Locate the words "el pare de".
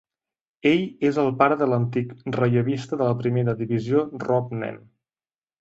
1.23-1.67